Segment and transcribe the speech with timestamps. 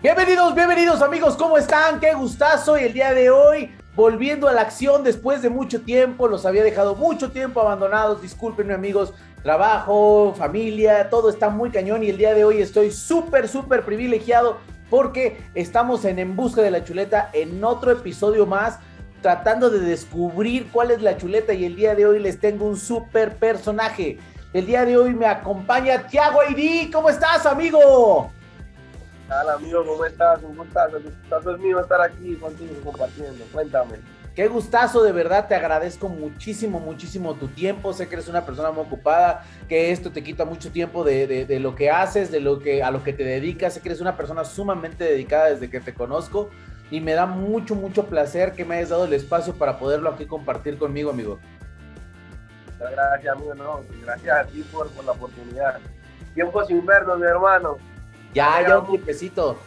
[0.00, 1.98] Bienvenidos, bienvenidos amigos, ¿cómo están?
[1.98, 6.28] Qué gustazo y el día de hoy volviendo a la acción después de mucho tiempo,
[6.28, 12.10] los había dejado mucho tiempo abandonados, discúlpenme amigos, trabajo, familia, todo está muy cañón y
[12.10, 14.58] el día de hoy estoy súper, súper privilegiado
[14.88, 18.78] porque estamos en En Busca de la Chuleta en otro episodio más
[19.20, 22.76] tratando de descubrir cuál es la chuleta y el día de hoy les tengo un
[22.76, 24.20] súper personaje.
[24.52, 26.88] El día de hoy me acompaña Tiago Aidí.
[26.88, 28.30] ¿Cómo estás, amigo?
[29.30, 30.42] Hola amigo, ¿cómo estás?
[30.42, 33.44] Un gustazo, un gustazo es mío estar aquí contigo compartiendo.
[33.52, 33.98] Cuéntame.
[34.34, 37.92] Qué gustazo, de verdad, te agradezco muchísimo, muchísimo tu tiempo.
[37.92, 41.60] Sé que eres una persona muy ocupada, que esto te quita mucho tiempo de, de,
[41.60, 43.74] lo que haces, de lo que, a lo que te dedicas.
[43.74, 46.48] Sé que eres una persona sumamente dedicada desde que te conozco
[46.90, 50.24] y me da mucho, mucho placer que me hayas dado el espacio para poderlo aquí
[50.24, 51.38] compartir conmigo, amigo.
[52.78, 55.80] Gracias, amigo, no, gracias a ti por, por la oportunidad.
[56.32, 57.76] Tiempo sin vernos, mi hermano.
[58.34, 59.58] Ya, ya un tiempecito.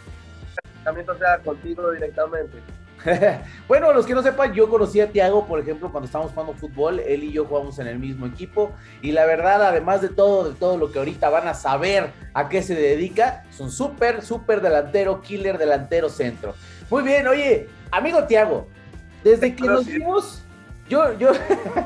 [0.84, 2.58] También sea contigo directamente.
[3.68, 7.00] bueno, los que no sepan, yo conocí a Tiago, por ejemplo, cuando estábamos jugando fútbol,
[7.00, 10.56] él y yo jugamos en el mismo equipo y la verdad, además de todo, de
[10.56, 14.62] todo lo que ahorita van a saber a qué se dedica, es un súper, súper
[14.62, 16.54] delantero, killer delantero centro.
[16.90, 18.68] Muy bien, oye, amigo Tiago,
[19.24, 20.44] desde que nos vimos,
[20.88, 21.32] yo, yo,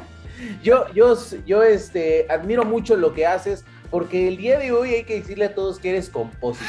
[0.63, 1.15] yo, yo,
[1.45, 3.65] yo, este, admiro mucho lo que haces,
[3.95, 6.67] porque el día de hoy hay que decirle a todos que eres compositor,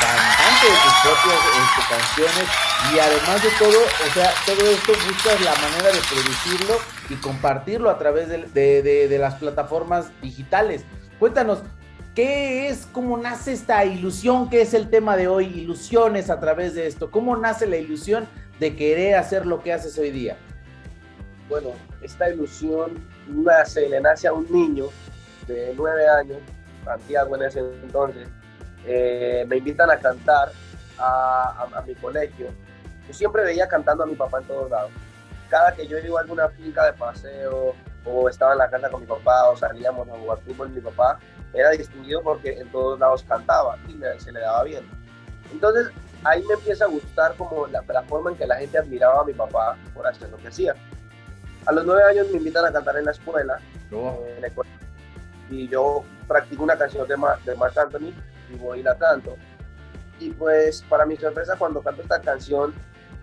[0.00, 2.48] cantante de tus propias este, canciones
[2.94, 6.76] y además de todo, o sea, todo esto buscas la manera de producirlo
[7.10, 10.86] y compartirlo a través de, las plataformas digitales.
[11.18, 11.58] Cuéntanos,
[12.14, 14.48] ¿qué es, cómo nace esta ilusión?
[14.48, 15.44] ¿Qué es el tema de hoy?
[15.44, 17.10] Ilusiones a través de esto.
[17.10, 18.26] ¿Cómo nace la ilusión
[18.60, 20.38] de querer hacer lo que haces hoy día?
[21.50, 22.92] Bueno, esta ilusión
[23.28, 24.86] nace, le nace a un niño
[25.46, 26.38] de nueve años,
[26.84, 28.28] Santiago en ese entonces,
[28.86, 30.50] eh, me invitan a cantar
[30.98, 32.48] a, mi colegio.
[33.06, 34.90] Yo siempre veía cantando a mi papá en todos lados.
[35.48, 37.74] Cada que yo iba a alguna finca de paseo
[38.04, 41.18] o estaba en la casa con mi papá o salíamos a jugar fútbol, mi papá
[41.52, 44.84] era distinguido porque en todos lados cantaba y se le daba bien.
[45.52, 45.90] Entonces
[46.24, 49.32] ahí me empieza a gustar como la, forma en que la gente admiraba a mi
[49.32, 50.74] papá por hacer lo que hacía.
[51.66, 53.58] A los nueve años me invitan a cantar en la escuela,
[53.90, 54.52] en el
[55.50, 58.12] y yo practico una canción de, de Marc Anthony
[58.50, 59.36] y voy y la canto.
[60.18, 62.74] Y pues para mi sorpresa cuando canto esta canción,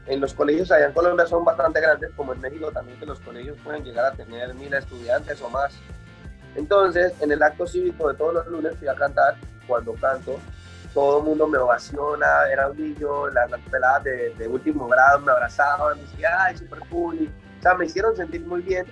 [0.06, 3.20] en los colegios allá en Colombia son bastante grandes, como en México también que los
[3.22, 5.74] colegios pueden llegar a tener mil estudiantes o más.
[6.56, 9.36] Entonces, en el acto cívico de todos los lunes fui a cantar,
[9.66, 10.40] cuando canto,
[10.94, 15.32] todo el mundo me ovaciona, era un niño, las, peladas de, de, último grado me
[15.32, 18.86] abrazaban, me decían, ay, super cool, o sea, me hicieron sentir muy bien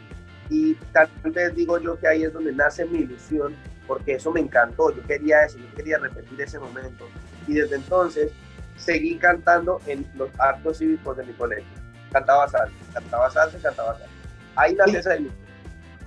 [0.52, 3.56] y tal vez digo yo que ahí es donde nace mi ilusión,
[3.88, 7.08] porque eso me encantó, yo quería eso, yo quería repetir ese momento.
[7.48, 8.34] Y desde entonces
[8.76, 11.66] seguí cantando en los actos cívicos de mi colegio.
[12.12, 14.10] Cantaba salsa, cantaba salsa, cantaba salsa.
[14.58, 15.42] Ahí nace esa ilusión.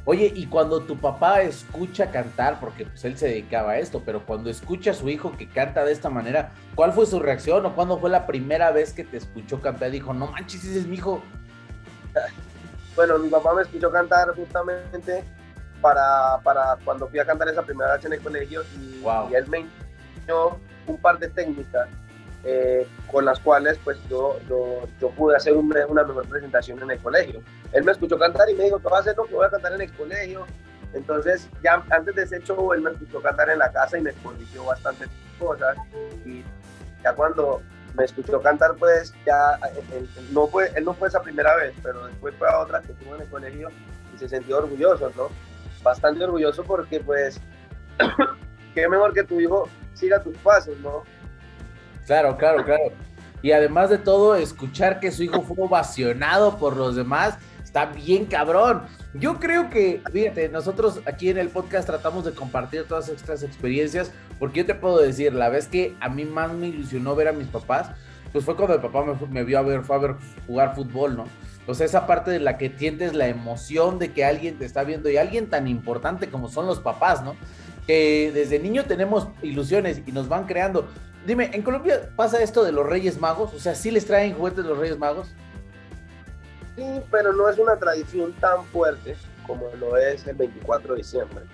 [0.05, 4.26] Oye, y cuando tu papá escucha cantar, porque pues él se dedicaba a esto, pero
[4.26, 7.75] cuando escucha a su hijo que canta de esta manera, ¿cuál fue su reacción o
[7.75, 9.91] cuándo fue la primera vez que te escuchó cantar?
[9.91, 11.22] Dijo, no manches, ese es mi hijo.
[12.97, 15.25] Bueno, mi papá me escuchó cantar justamente
[15.81, 19.03] para, para cuando fui a cantar esa primera vez en el colegio y,
[19.34, 19.66] él me
[20.16, 21.88] enseñó un par de técnicas
[22.44, 27.43] eh, con las cuales pues yo, yo, pude hacer una mejor presentación en el colegio.
[27.72, 29.50] Él me escuchó cantar y me dijo, ¿qué vas a hacer lo que voy a
[29.50, 30.47] cantar en el colegio?
[30.93, 34.12] Entonces, ya antes de ese show, él me escuchó cantar en la casa y me
[34.12, 35.76] corrigió bastantes cosas.
[36.25, 36.44] Y
[37.03, 37.61] ya cuando
[37.94, 39.59] me escuchó cantar, pues ya,
[39.93, 42.93] él, no fue, él no fue esa primera vez, pero después fue a otra que
[42.94, 43.69] tuvo en el colegio
[44.15, 45.28] y se sintió orgulloso, ¿no?
[45.82, 47.41] Bastante orgulloso porque, pues,
[48.75, 51.05] qué mejor que tu hijo siga tus pasos, ¿no?
[52.06, 52.84] Claro, claro, claro.
[53.43, 57.38] Y además de todo, escuchar que su hijo fue ovacionado por los demás,
[57.74, 58.82] está bien cabrón.
[59.14, 64.12] Yo creo que, fíjate, nosotros aquí en el podcast tratamos de compartir todas estas experiencias,
[64.38, 67.32] porque yo te puedo decir, la vez que a mí más me ilusionó ver a
[67.32, 67.90] mis papás,
[68.32, 70.14] pues fue cuando mi papá me, vio a ver, fue a ver
[70.46, 71.25] jugar fútbol, ¿no?
[71.66, 74.84] O sea, esa parte de la que tientes la emoción de que alguien te está
[74.84, 77.34] viendo y alguien tan importante como son los papás, ¿no?
[77.88, 80.87] Que desde niño tenemos ilusiones y nos van creando.
[81.26, 83.52] Dime, ¿en Colombia pasa esto de los Reyes Magos?
[83.52, 85.34] O sea, ¿sí les traen juguetes los Reyes Magos?
[86.76, 89.17] Sí, pero no es una tradición tan fuerte
[89.47, 91.44] como lo es el 24 de diciembre,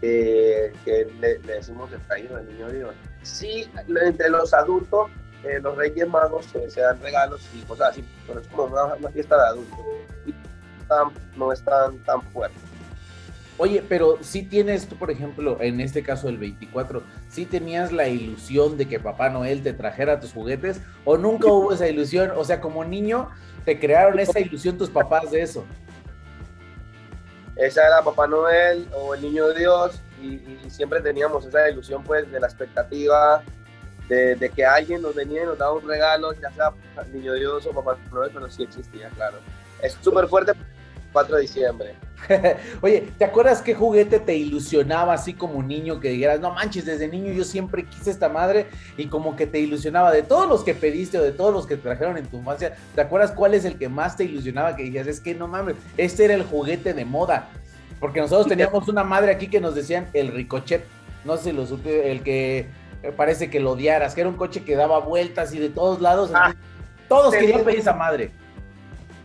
[0.00, 0.72] que
[1.20, 2.94] le, decimos el traído del niño Dios.
[3.22, 5.10] Sí, entre los adultos,
[5.44, 9.36] eh, los Reyes Magos se dan regalos y cosas así, pero es como una, fiesta
[9.36, 9.78] de adultos.
[11.36, 12.58] No es tan, tan fuerte.
[13.60, 18.06] Oye, pero si tienes tú, por ejemplo, en este caso el 24, si tenías la
[18.06, 22.30] ilusión de que Papá Noel te trajera tus juguetes o nunca hubo esa ilusión?
[22.36, 23.28] O sea, como niño,
[23.64, 25.64] ¿te crearon esa ilusión tus papás de eso?
[27.56, 30.40] Esa era Papá Noel o el Niño Dios y,
[30.70, 33.42] siempre teníamos esa ilusión pues de la expectativa
[34.08, 36.72] de, de, que alguien nos venía y nos daba un regalo, ya sea
[37.12, 39.38] Niño Dios o Papá Noel, pero sí existía, claro.
[39.82, 40.52] Es súper fuerte
[41.12, 42.07] 4 de diciembre.
[42.82, 47.08] Oye, ¿te acuerdas qué juguete te ilusionaba así como niño que dijeras, no manches, desde
[47.08, 48.66] niño yo siempre quise esta madre
[48.96, 51.76] y como que te ilusionaba de todos los que pediste o de todos los que
[51.76, 52.76] trajeron en tu infancia?
[52.94, 55.76] ¿Te acuerdas cuál es el que más te ilusionaba que dijeras, es que no mames,
[55.96, 57.48] este era el juguete de moda?
[58.00, 60.84] Porque nosotros teníamos una madre aquí que nos decían el ricochet,
[61.24, 62.68] no sé si lo supe, el que
[63.16, 66.30] parece que lo odiaras, que era un coche que daba vueltas y de todos lados.
[66.34, 66.54] Ah,
[67.08, 68.30] todos querían pedir esa madre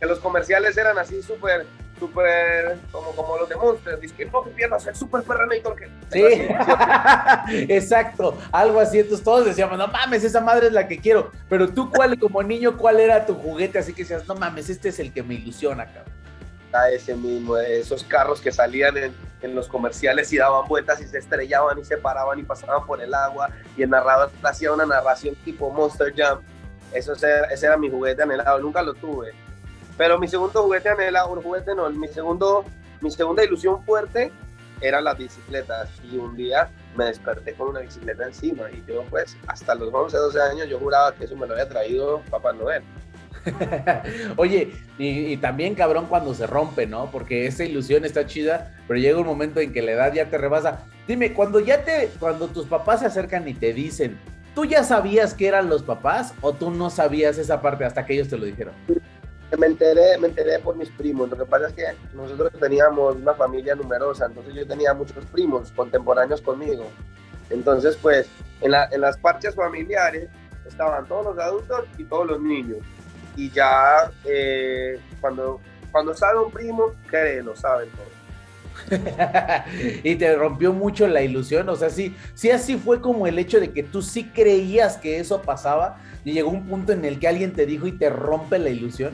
[0.03, 1.65] que los comerciales eran así súper,
[1.99, 5.75] súper, como, como los de Monster, dice que no, que pierdas el Super Ferranator.
[5.75, 6.23] Que sí,
[7.73, 11.69] exacto, algo así, entonces todos decíamos, no mames, esa madre es la que quiero, pero
[11.69, 13.79] tú, ¿cuál, como niño, cuál era tu juguete?
[13.79, 16.13] Así que decías, no mames, este es el que me ilusiona, cabrón.
[16.73, 19.13] A ese mismo, esos carros que salían en,
[19.43, 22.99] en, los comerciales y daban vueltas y se estrellaban y se paraban y pasaban por
[22.99, 26.41] el agua y el narrador hacía una narración tipo Monster Jump.
[26.91, 29.33] Eso ese, ese era mi juguete anhelado, nunca lo tuve
[29.97, 32.65] pero mi segundo juguete anhelado, un juguete no, mi, segundo,
[33.01, 34.31] mi segunda ilusión fuerte
[34.81, 35.89] eran las bicicletas.
[36.11, 40.15] Y un día me desperté con una bicicleta encima y yo pues hasta los 11,
[40.15, 42.83] 12 años yo juraba que eso me lo había traído Papá Noel.
[44.37, 47.09] Oye, y, también cabrón cuando se rompe, ¿no?
[47.11, 50.37] Porque esa ilusión está chida, pero llega un momento en que la edad ya te
[50.37, 50.85] rebasa.
[51.07, 54.17] Dime, cuando ya te, cuando tus papás se acercan y te dicen,
[54.55, 58.13] ¿tú ya sabías que eran los papás o tú no sabías esa parte hasta que
[58.13, 58.73] ellos te lo dijeron?
[59.57, 61.29] Me enteré, me enteré por mis primos.
[61.29, 61.83] Lo que pasa es que
[62.13, 66.85] nosotros teníamos una familia numerosa, entonces yo tenía muchos primos contemporáneos conmigo.
[67.49, 68.27] Entonces, pues,
[68.61, 70.29] en, las parches familiares
[70.65, 72.79] estaban todos los adultos y todos los niños.
[73.35, 75.59] Y ya eh, cuando,
[75.91, 78.23] cuando sabe un primo, que lo saben todos.
[80.03, 83.59] y te rompió mucho la ilusión, o sea, sí, sí así fue como el hecho
[83.59, 87.27] de que tú sí creías que eso pasaba y llegó un punto en el que
[87.27, 89.13] alguien te dijo y te rompe la ilusión.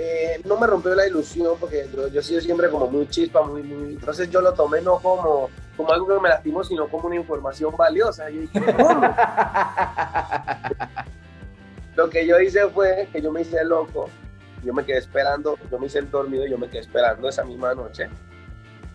[0.00, 3.64] Eh, no me rompió la ilusión porque yo, he sido siempre como muy chispa, muy,
[3.64, 3.94] muy...
[3.94, 7.76] Entonces yo lo tomé no como, como algo que me lastimó, sino como una información
[7.76, 8.30] valiosa.
[8.30, 8.60] Yo dije,
[11.96, 14.08] lo que yo hice fue que yo me hice loco,
[14.62, 17.42] yo me quedé esperando, yo me hice el dormido y yo me quedé esperando esa
[17.42, 18.08] misma noche.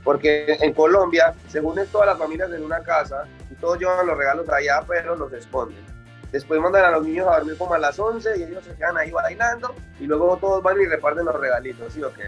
[0.06, 4.18] Porque en Colombia, según es todas las familias en una casa, y todos llevan los
[4.18, 5.93] regalos allá, pero los esconden.
[6.34, 8.98] Después mandan a los niños a dormir como a las 11 y ellos se quedan
[8.98, 12.24] ahí bailando y luego todos van y reparten los regalitos, ¿sí o qué?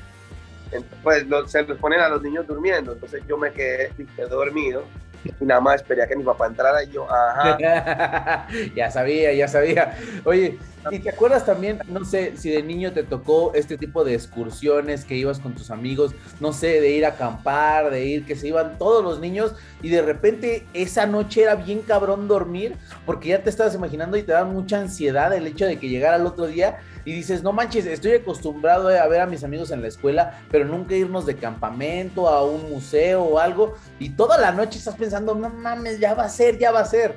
[1.02, 4.84] Pues se los ponen a los niños durmiendo, entonces yo me quedé, quedé dormido
[5.40, 8.48] y nada más esperé a que mi papá entrara y yo, ajá.
[8.76, 9.98] ya sabía, ya sabía.
[10.24, 10.58] Oye,
[10.92, 15.06] ¿y te acuerdas también, no sé, si de niño te tocó este tipo de excursiones
[15.06, 18.48] que ibas con tus amigos, no sé, de ir a acampar, de ir, que se
[18.48, 22.76] iban todos los niños y de repente esa noche era bien cabrón dormir
[23.06, 26.18] porque ya te estabas imaginando y te da mucha ansiedad el hecho de que llegara
[26.18, 29.82] el otro día y dices, no manches, estoy acostumbrado a ver a mis amigos en
[29.82, 34.52] la escuela, pero nunca irnos de campamento a un museo o algo, y toda la
[34.52, 37.16] noche estás pensando, no mames, ya va a ser, ya va a ser.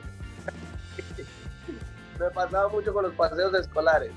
[2.20, 4.12] Me pasaba mucho con los paseos escolares.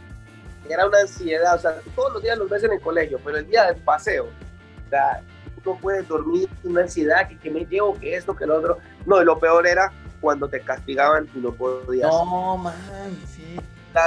[0.70, 3.48] Era una ansiedad, o sea, todos los días los ves en el colegio, pero el
[3.48, 5.24] día del paseo, o sea,
[5.66, 8.80] no puedes dormir, una ansiedad, que, que me llevo, que esto, que lo otro.
[9.06, 12.10] No, y lo peor era cuando te castigaban y no podías.
[12.10, 12.74] No, man,
[13.28, 13.58] sí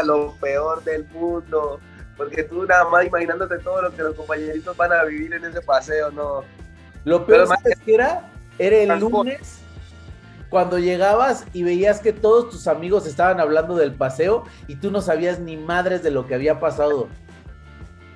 [0.04, 1.80] lo peor del mundo,
[2.16, 5.60] porque tú nada más imaginándote todo lo que los compañeritos van a vivir en ese
[5.60, 6.42] paseo, no.
[7.04, 8.30] Lo peor es que era?
[8.58, 9.64] Era el lunes
[10.54, 15.00] cuando llegabas y veías que todos tus amigos estaban hablando del paseo y tú no
[15.00, 17.08] sabías ni madres de lo que había pasado.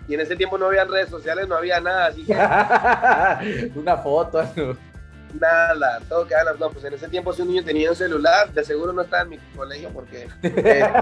[0.06, 2.32] Y en ese tiempo no había redes sociales, no había nada, así que...
[3.78, 4.40] Una foto,
[5.34, 8.64] nada, todo queda no, pues en ese tiempo si un niño tenía un celular, de
[8.64, 10.28] seguro no estaba en mi colegio porque...
[10.42, 10.84] Eh,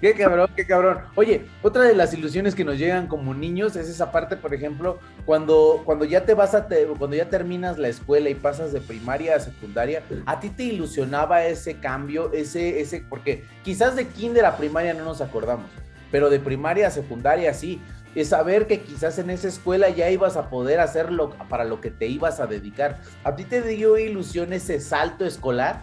[0.00, 0.98] qué cabrón, qué cabrón.
[1.14, 4.98] Oye, otra de las ilusiones que nos llegan como niños es esa parte, por ejemplo,
[5.24, 6.66] cuando, cuando ya te vas a,
[6.98, 11.44] cuando ya terminas la escuela y pasas de primaria a secundaria, ¿a ti te ilusionaba
[11.44, 15.66] ese cambio, ese, ese, porque quizás de kinder a primaria no nos acordamos,
[16.10, 17.80] pero de primaria a secundaria sí
[18.16, 21.90] es saber que quizás en esa escuela ya ibas a poder hacerlo para lo que
[21.90, 22.98] te ibas a dedicar.
[23.24, 25.82] ¿A ti te dio ilusión ese salto escolar?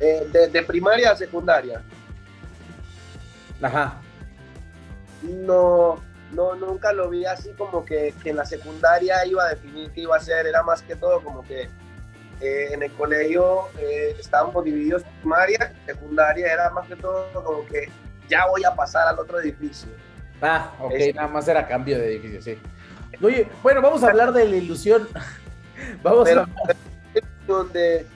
[0.00, 1.82] Eh, de, primaria a secundaria.
[3.60, 4.00] Ajá.
[5.22, 6.02] No,
[6.32, 10.14] no, nunca lo vi así como que, en la secundaria iba a definir qué iba
[10.14, 11.68] a hacer, era más que todo como que
[12.40, 17.90] eh, en el colegio eh, estábamos divididos primaria, secundaria era más que todo como que
[18.28, 19.90] ya voy a pasar al otro edificio.
[20.42, 22.58] Ah, ok, nada más era cambio de edificio, sí.
[23.22, 25.08] Oye, bueno, vamos a hablar de la ilusión.
[26.02, 26.48] vamos a hablar
[27.72, 28.06] de,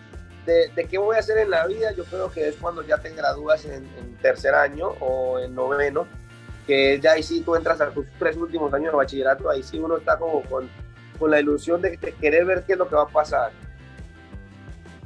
[0.47, 2.99] de, de, qué voy a hacer en la vida, yo creo que es cuando ya
[2.99, 6.07] te gradúas en, en tercer año o en noveno
[6.69, 9.79] que ya ahí sí tú entras a tus tres últimos años de bachillerato, ahí sí
[9.79, 10.69] uno está como con,
[11.19, 13.53] con la ilusión de, querer ver qué es lo que va a pasar.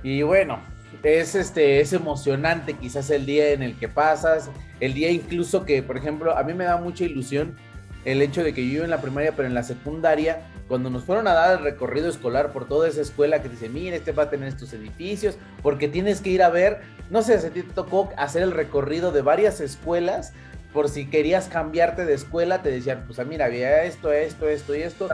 [0.02, 0.61] Y bueno,
[1.02, 5.82] es, este, es emocionante quizás el día en el que pasas, el día incluso que,
[5.82, 7.56] por ejemplo, a mí me da mucha ilusión
[8.04, 11.04] el hecho de que yo iba en la primaria, pero en la secundaria, cuando nos
[11.04, 14.25] fueron a dar el recorrido escolar por toda esa escuela que dice, mire, este va
[14.25, 16.80] a tener estos edificios, porque tienes que ir a ver,
[17.11, 20.32] no sé, si te tocó hacer el recorrido de varias escuelas
[20.73, 24.75] por si querías cambiarte de escuela, te decían, pues ah, mira, había esto, esto, esto
[24.75, 25.09] y esto.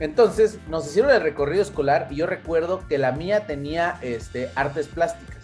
[0.00, 4.86] Entonces nos hicieron el recorrido escolar y yo recuerdo que la mía tenía este, artes
[4.88, 5.36] plásticas.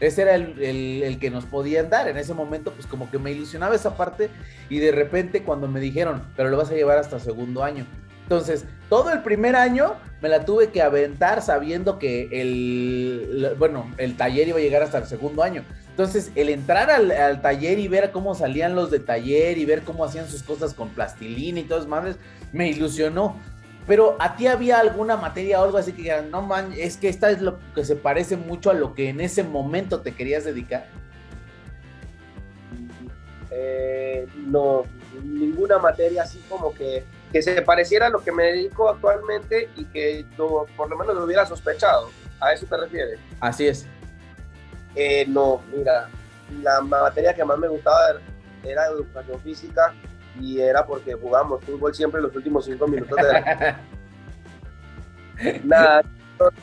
[0.00, 2.08] Ese era el, el, que nos podían dar.
[2.08, 4.30] En ese momento, pues como que me ilusionaba esa parte
[4.68, 7.86] y de repente cuando me dijeron, pero lo vas a llevar hasta segundo año.
[8.22, 14.16] Entonces, todo el primer año me la tuve que aventar sabiendo que el, bueno, el
[14.16, 15.64] taller iba a llegar hasta el segundo año.
[15.90, 20.04] Entonces, el entrar al, taller y ver cómo salían los de taller y ver cómo
[20.04, 22.16] hacían sus cosas con plastilina y todas madres,
[22.52, 23.36] me ilusionó.
[23.86, 27.30] Pero a ti había alguna materia o algo así que no man, es que esta
[27.30, 30.86] es lo que se parece mucho a lo que en ese momento te querías dedicar.
[33.50, 34.84] Eh, no,
[35.24, 39.84] ninguna materia así como que, que se pareciera a lo que me dedico actualmente y
[39.86, 42.10] que por lo menos lo hubiera sospechado.
[42.40, 43.18] ¿A eso te refieres?
[43.40, 43.86] Así es.
[44.94, 46.08] Eh, no, mira,
[46.62, 48.20] la materia que más me gustaba
[48.62, 49.94] era educación física
[50.40, 53.80] y era porque jugábamos fútbol siempre en los últimos cinco minutos de la...
[55.64, 56.02] Nada,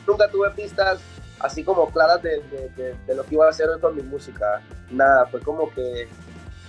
[0.08, 1.00] nunca tuve pistas
[1.40, 2.42] así como claras de,
[3.08, 4.62] lo que iba a hacer con mi música.
[4.90, 6.08] Nada, fue como que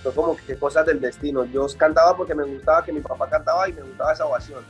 [0.03, 1.45] fue como que cosas del destino.
[1.45, 4.63] Yo cantaba porque me gustaba que mi papá cantaba y me gustaba esa ovación.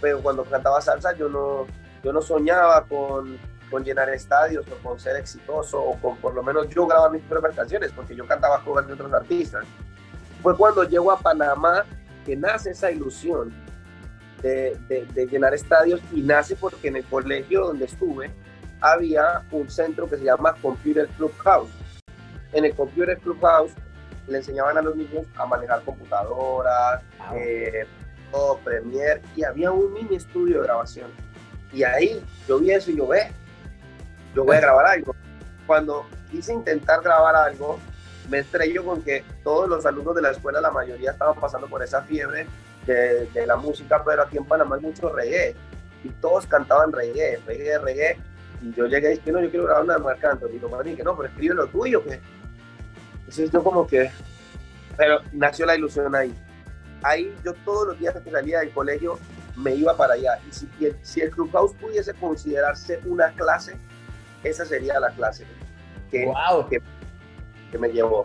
[0.00, 1.66] Pero cuando cantaba salsa yo no,
[2.02, 3.38] yo no soñaba con
[3.70, 7.22] con llenar estadios o con ser exitoso o con por lo menos yo grababa mis
[7.22, 9.64] propias canciones porque yo cantaba covers de otros artistas.
[10.46, 11.84] Fue cuando llego a Panamá
[12.24, 13.52] que nace esa ilusión
[14.42, 18.30] de, de, llenar estadios y nace porque en el colegio donde estuve
[18.80, 21.68] había un centro que se llama Computer Club House.
[22.52, 23.72] En el Computer Club House
[24.28, 27.02] le enseñaban a los niños a manejar computadoras,
[27.34, 27.84] eh,
[28.62, 31.10] Premiere y había un mini estudio de grabación.
[31.72, 33.32] Y ahí yo vi eso y yo ve,
[34.32, 35.12] yo voy a grabar algo.
[35.66, 37.80] Cuando quise intentar grabar algo,
[38.28, 41.82] me estrello con que todos los alumnos de la escuela, la mayoría estaban pasando por
[41.82, 42.46] esa fiebre
[42.86, 45.54] de, de la música, pero aquí en Panamá hay mucho reggae.
[46.04, 48.18] Y todos cantaban reggae, reggae, reggae.
[48.62, 50.50] Y yo llegué y dije, no, yo quiero grabar una de Marc Anthony.
[50.54, 52.20] Y lo que no, pero escribe lo tuyo, que.
[53.18, 54.10] Entonces yo como que.
[54.96, 56.34] Pero nació la ilusión ahí.
[57.02, 59.18] Ahí yo todos los días que salía del colegio
[59.56, 60.38] me iba para allá.
[60.48, 60.68] Y si,
[61.02, 63.76] si el Clubhouse pudiese considerarse una clase,
[64.42, 65.44] esa sería la clase
[66.10, 66.32] que,
[66.70, 66.82] que,
[67.78, 68.24] me llevó.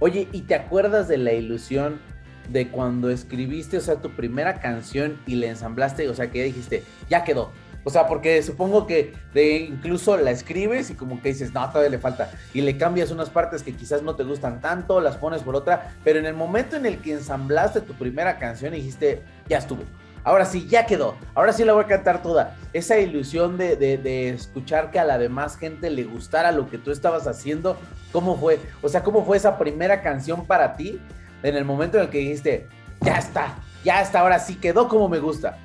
[0.00, 2.00] Oye, ¿y te acuerdas de la ilusión
[2.48, 6.84] de cuando escribiste, o sea, tu primera canción y la ensamblaste, o sea, que dijiste,
[7.08, 7.50] ya quedó?
[7.86, 11.90] O sea, porque supongo que de incluso la escribes y como que dices, no, todavía
[11.90, 12.30] le falta.
[12.54, 15.94] Y le cambias unas partes que quizás no te gustan tanto, las pones por otra.
[16.02, 19.82] Pero en el momento en el que ensamblaste tu primera canción dijiste, ya estuvo
[20.24, 22.56] ahora sí, ya quedó, ahora sí la voy a cantar toda.
[22.72, 27.26] Esa ilusión de, escuchar que a la demás gente le gustara lo que tú estabas
[27.26, 27.76] haciendo,
[28.10, 28.58] ¿cómo fue?
[28.82, 31.00] O sea, ¿cómo fue esa primera canción para ti
[31.42, 32.66] en el momento en el que dijiste,
[33.02, 35.58] ya está, ya está, ahora sí quedó como me gusta?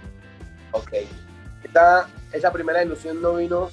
[0.71, 0.91] Ok.
[1.63, 3.69] Esta, esa primera ilusión no vino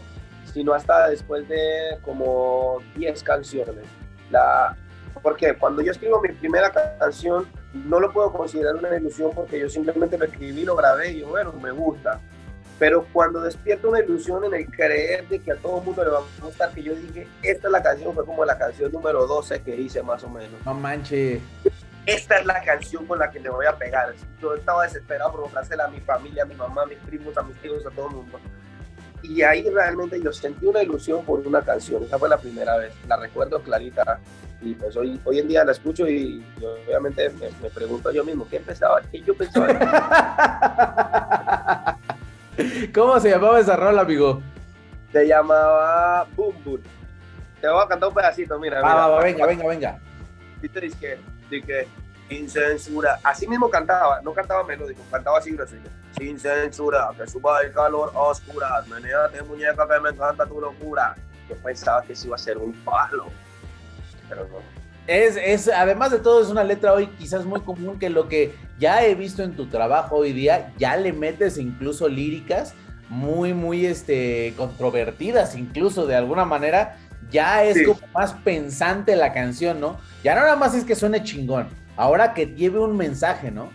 [0.56, 3.84] sino hasta después de como 10 canciones.
[4.30, 4.74] La,
[5.22, 7.46] porque cuando yo escribo mi primera canción,
[7.84, 11.52] no lo puedo considerar una ilusión porque yo simplemente lo escribí, lo grabé y bueno,
[11.52, 12.20] me gusta.
[12.78, 16.10] Pero cuando despierto una ilusión en el creer de que a todo el mundo le
[16.10, 19.26] va a gustar, que yo dije, esta es la canción, fue como la canción número
[19.26, 20.54] 12 que hice más o menos.
[20.64, 21.40] No manches.
[22.04, 24.14] Esta es la canción con la que le voy a pegar.
[24.40, 27.42] Yo estaba desesperado por mostrársela a mi familia, a mi mamá, a mis primos, a
[27.42, 28.38] mis tíos, a todo el mundo.
[29.22, 32.04] Y ahí realmente yo sentí una ilusión por una canción.
[32.04, 32.92] Esa fue la primera vez.
[33.08, 34.20] La recuerdo clarita
[34.60, 36.44] y pues hoy, hoy en día la escucho y
[36.86, 37.30] obviamente
[37.62, 39.00] me, pregunto yo mismo, ¿qué pensaba?
[39.10, 39.66] ¿Qué yo pensaba?
[42.94, 44.42] ¿Cómo se llamaba esa rola, amigo?
[45.12, 46.80] Se llamaba Boom Boom.
[47.60, 48.80] Te voy a cantar un pedacito, mira.
[48.82, 49.98] Ah, venga, venga, venga.
[50.60, 51.88] Viste, dice que,
[52.28, 53.18] sin censura.
[53.22, 55.82] Así mismo cantaba, no cantaba melódico, cantaba así grosero.
[56.16, 61.14] Sin censura, que suba el calor a oscuras, meneate muñeca que me encanta tu locura.
[61.48, 63.26] Yo pensaba que eso iba a ser un palo,
[64.28, 64.56] pero no.
[65.06, 68.54] Es, es, además de todo, es una letra hoy quizás muy común que lo que
[68.78, 72.74] ya he visto en tu trabajo hoy día, ya le metes incluso líricas
[73.08, 76.98] muy, muy este, controvertidas, incluso de alguna manera,
[77.30, 79.98] ya es como más pensante la canción, ¿no?
[80.24, 83.70] Ya no nada más es que suene chingón, ahora que lleve un mensaje, ¿no?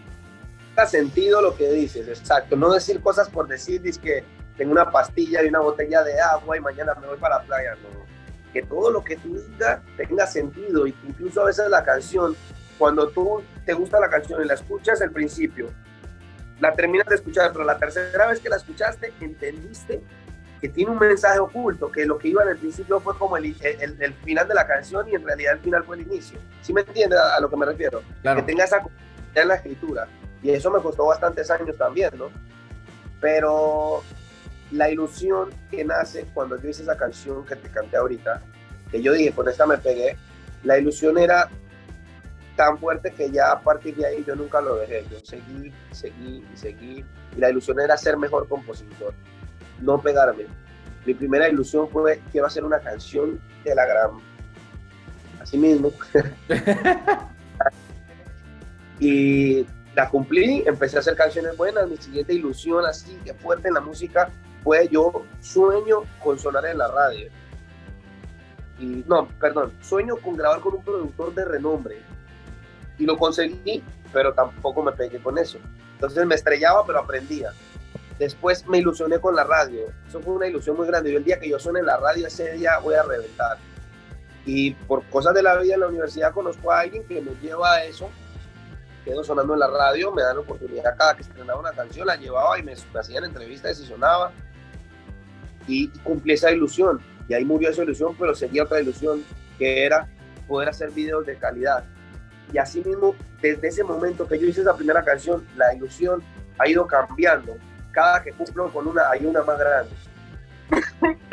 [0.76, 2.56] Da sentido lo que dices, exacto.
[2.56, 4.24] No decir cosas por decir, dices que
[4.58, 7.76] tengo una pastilla y una botella de agua y mañana me voy para la playa,
[7.76, 8.11] no.
[8.54, 12.36] Que todo lo que tú digas tenga sentido, y incluso a veces la canción,
[12.78, 15.68] cuando tú te gusta la canción y la escuchas al principio,
[16.60, 20.02] la terminas de escuchar, pero la tercera vez que la escuchaste, entendiste
[20.62, 23.56] que tiene un mensaje oculto, que lo que iba en el principio fue como el,
[23.62, 26.38] el, final de la canción y en realidad el final fue el inicio.
[26.62, 28.04] ¿Sí me entiendes a, lo que me refiero?
[28.22, 28.80] Que tenga esa
[29.34, 30.08] en la escritura.
[30.44, 32.30] Y eso me costó bastantes años también, ¿no?
[33.20, 34.04] Pero
[34.72, 38.42] la ilusión que nace cuando yo hice esa canción que te canté ahorita,
[38.90, 40.18] que yo dije, con esta me pegué,
[40.64, 41.50] la ilusión era
[42.56, 45.06] tan fuerte que ya a partir de ahí yo nunca lo dejé.
[45.10, 47.06] Yo seguí, seguí y seguí.
[47.36, 49.14] Y la ilusión era ser mejor compositor
[49.82, 50.46] no pegarme.
[51.06, 54.12] Mi primera ilusión fue, quiero hacer una canción de la gran.
[55.42, 55.92] Así mismo.
[59.00, 61.90] y la cumplí, empecé a hacer canciones buenas.
[61.90, 64.30] Mi siguiente ilusión así de fuerte en la música
[64.64, 67.30] fue yo sueño con sonar en la radio.
[68.80, 72.02] Y no, perdón, sueño con grabar con un productor de renombre.
[72.98, 75.60] Y lo conseguí, pero tampoco me pegué con eso.
[75.94, 77.52] Entonces me estrellaba, pero aprendía.
[78.18, 79.86] Después me ilusioné con la radio.
[80.08, 81.12] Eso fue una ilusión muy grande.
[81.12, 83.58] Yo el día que yo suene en la radio, ese día voy a reventar.
[84.46, 87.74] Y por cosas de la vida en la universidad conozco a alguien que me lleva
[87.74, 88.10] a eso.
[89.06, 92.16] Quedo sonando en la radio, me dan la oportunidad cada que estrenaba una canción, la
[92.16, 94.32] llevaba y me, hacían entrevistas y sonaba.
[95.68, 97.00] Y cumplí esa ilusión.
[97.28, 99.24] Y ahí murió esa ilusión, pero seguía otra ilusión
[99.58, 100.08] que era
[100.48, 101.84] poder hacer videos de calidad.
[102.52, 106.22] Y así mismo, desde ese momento que yo hice esa primera canción, la ilusión
[106.58, 107.56] ha ido cambiando
[107.92, 109.92] cada que cumplo con una hay una más grande.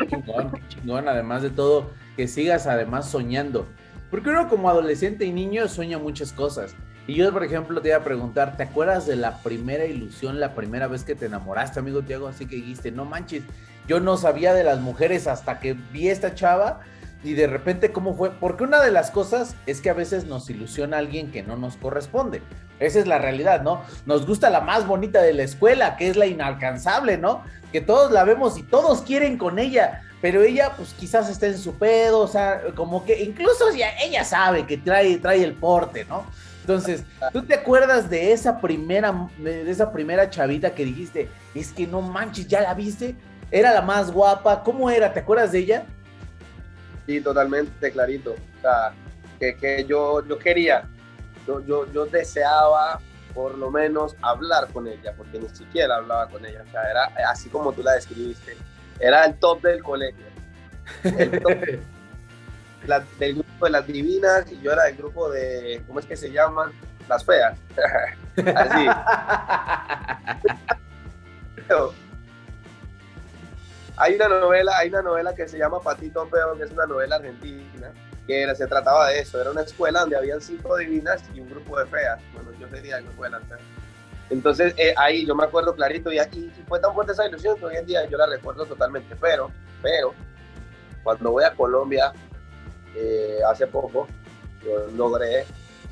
[0.09, 3.67] chingón, chingón, además de todo, que sigas además soñando.
[4.11, 6.75] Porque uno como adolescente y niño sueña muchas cosas.
[7.07, 10.53] Y yo, por ejemplo, te iba a preguntar, ¿te acuerdas de la primera ilusión, la
[10.53, 12.27] primera vez que te enamoraste, amigo Tiago?
[12.27, 13.43] Así que dijiste, no manches,
[13.87, 16.81] yo no sabía de las mujeres hasta que vi esta chava
[17.23, 18.31] y de repente cómo fue.
[18.31, 21.75] Porque una de las cosas es que a veces nos ilusiona alguien que no nos
[21.77, 22.41] corresponde.
[22.79, 23.81] Esa es la realidad, ¿no?
[24.05, 27.43] Nos gusta la más bonita de la escuela, que es la inalcanzable, ¿no?
[27.71, 31.57] Que todos la vemos y todos quieren con ella, pero ella pues quizás está en
[31.57, 36.25] su pedo, o sea, como que incluso ella sabe que trae, trae el porte, ¿no?
[36.61, 41.87] Entonces, ¿tú te acuerdas de esa primera, de esa primera chavita que dijiste, es que
[41.87, 43.15] no manches, ya la viste?
[43.51, 45.11] Era la más guapa, ¿cómo era?
[45.11, 45.85] ¿Te acuerdas de ella?
[47.05, 48.33] Sí, totalmente clarito.
[48.33, 48.93] O sea,
[49.39, 50.87] que, que yo, yo quería,
[51.47, 52.99] yo, yo, deseaba
[53.33, 56.63] por lo menos hablar con ella, porque ni siquiera hablaba con ella.
[56.67, 58.55] O sea, era así como tú la describiste.
[58.99, 60.25] Era el top del colegio.
[61.03, 61.57] El top
[63.19, 66.31] del grupo de las divinas y yo era del grupo de, ¿cómo es que se
[66.31, 66.71] llaman?
[67.07, 67.57] Las feas.
[68.55, 68.87] así.
[73.99, 77.17] hay una novela, hay una novela que se llama Patito Feo, que es una novela
[77.17, 77.91] argentina
[78.25, 81.79] que se trataba de eso, era una escuela donde habían cinco divinas y un grupo
[81.79, 83.41] de feas, bueno, yo sería de feas.
[84.29, 87.65] Entonces eh, ahí yo me acuerdo clarito y aquí fue tan fuerte esa ilusión que
[87.65, 90.13] hoy en día yo la recuerdo totalmente, pero, pero,
[91.03, 92.13] cuando voy a Colombia,
[92.95, 94.07] eh, hace poco,
[94.63, 95.45] yo logré,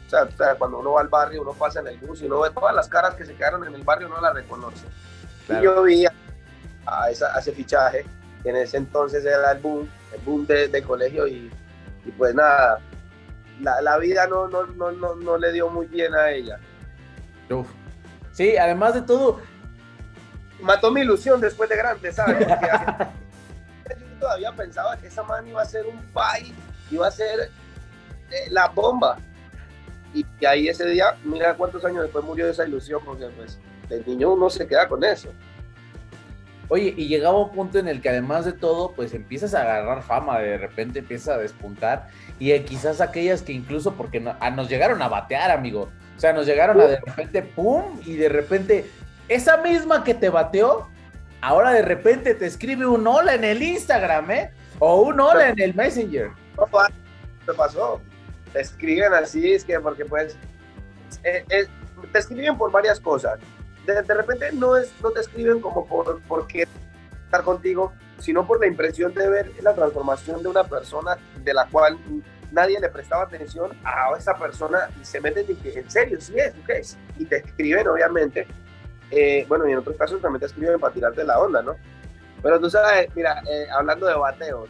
[0.06, 2.52] o sea, cuando uno va al barrio, uno pasa en el bus y uno ve
[2.52, 4.86] todas las caras que se quedaron en el barrio, uno las reconoce.
[5.50, 6.14] Y yo vi a,
[7.10, 8.06] esa, ese fichaje,
[8.44, 11.52] que en ese entonces era el boom, el boom del colegio y
[12.08, 12.80] y pues nada,
[13.60, 16.58] la, vida no, no, no, no, le dio muy bien a ella.
[18.32, 19.42] Sí, además de todo.
[20.62, 22.48] Mató mi ilusión después de grande, ¿sabes?
[23.90, 26.54] yo todavía pensaba que esa man iba a ser un país,
[26.90, 27.52] iba a ser
[28.32, 29.18] eh, la bomba.
[30.14, 34.36] Y, ahí ese día, mira cuántos años después murió esa ilusión, porque pues el niño
[34.38, 35.30] no se queda con eso.
[36.70, 40.04] Oye, y llegaba un punto en el que además de todo, pues empiezas a agarrar
[40.04, 45.02] fama, de repente empiezas a despuntar, y eh, quizás aquellas que incluso, porque nos llegaron
[45.02, 48.02] a batear, amigo, o sea, nos llegaron a de repente, ¡pum!
[48.06, 48.86] Y de repente,
[49.30, 50.88] esa misma que te bateó,
[51.42, 54.52] ahora de repente te escribe un hola en el Instagram, ¿eh?
[54.80, 56.32] O un hola en el Messenger.
[57.46, 58.02] ¿Qué pasó?
[58.52, 60.36] Te escriben así, es que porque pues
[61.24, 61.68] eh, eh,
[62.12, 63.40] te escriben por varias cosas.
[63.88, 66.68] De, repente no, es, no te escriben como por, por qué
[67.26, 71.66] estar contigo, sino por la impresión de ver la transformación de una persona de la
[71.68, 71.98] cual
[72.52, 76.38] nadie le prestaba atención a esa persona y se meten y que en serio, sí
[76.38, 76.98] es, ¿qué es?
[77.18, 78.48] Y te escriben, obviamente.
[79.12, 81.76] Eh, bueno, y en otros casos también te escriben para tirarte la onda, ¿no?
[82.42, 84.70] Pero tú sabes, mira, eh, hablando de bateos,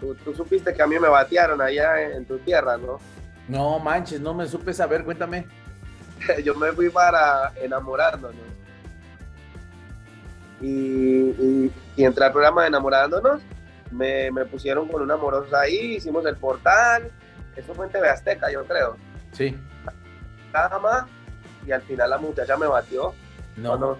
[0.00, 2.98] tú, supiste que a mí me batearon allá en, tu tierra, ¿no?
[3.48, 5.46] No manches, no me supe saber, cuéntame.
[6.44, 8.57] Yo me fui para enamorándonos.
[10.60, 13.42] Y, y, y entré al programa de enamorándonos
[13.90, 17.10] me, me, pusieron con una amorosa ahí, hicimos el portal,
[17.56, 18.96] eso fue en TV Azteca, yo creo.
[19.32, 19.56] Sí.
[20.52, 21.06] Más,
[21.66, 23.14] y al final la muchacha me batió.
[23.56, 23.76] No.
[23.76, 23.98] no.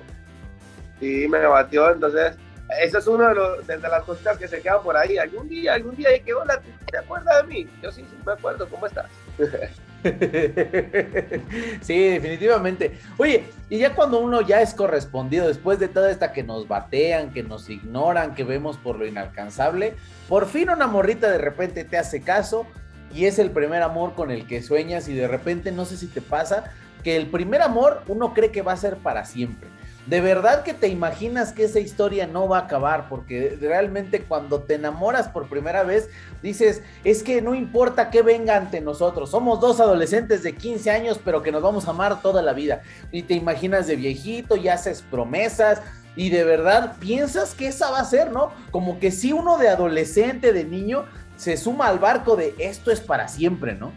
[1.01, 2.37] Y me batió, entonces,
[2.81, 5.19] eso es uno de, los, de, las cositas que se quedan por ahí.
[5.19, 7.71] Algún día, algún día, y que hola, ¿te acuerdas de mí?
[7.83, 9.07] Yo sí, sí me acuerdo, ¿cómo estás?
[11.81, 12.99] sí, definitivamente.
[13.17, 17.33] Oye, y ya cuando uno ya es correspondido, después de toda esta que nos batean,
[17.33, 19.95] que nos ignoran, que vemos por lo inalcanzable,
[20.29, 22.67] por fin una morrita de repente te hace caso
[23.15, 26.07] y es el primer amor con el que sueñas y de repente no sé si
[26.07, 29.69] te pasa que el primer amor uno cree que va a ser para siempre
[30.09, 34.63] de verdad que te imaginas que esa historia no va a acabar, porque realmente cuando
[34.63, 36.09] te enamoras por primera vez,
[36.43, 41.21] dices, es que no importa que venga ante nosotros, somos dos adolescentes de 15 años,
[41.23, 42.81] pero que nos vamos a amar toda la vida.
[43.13, 45.83] Y te imaginas de viejito y haces promesas.
[46.17, 48.51] Y de verdad piensas que esa va a ser, ¿no?
[48.71, 51.05] Como que si uno de adolescente, de niño,
[51.37, 53.93] se suma al barco de esto es para siempre, ¿no?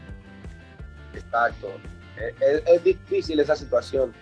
[1.15, 1.69] Exacto.
[2.41, 4.13] Es, es difícil esa situación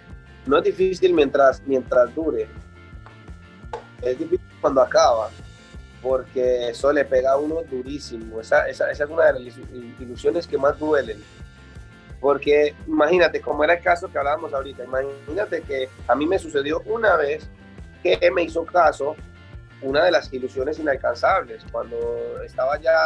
[0.49, 2.47] no es difícil mientras, mientras dure.
[4.01, 5.29] Es difícil cuando acaba,
[6.01, 8.41] porque eso le pega a uno durísimo.
[8.41, 9.57] Esa, esa, esa es una de las
[9.99, 11.23] ilusiones que más duelen.
[12.19, 16.81] Porque imagínate, como era el caso que hablábamos ahorita, imagínate que a mí me sucedió
[16.85, 17.47] una vez
[18.01, 19.15] que me hizo caso
[19.83, 22.97] una de las ilusiones inalcanzables, cuando estaba ya,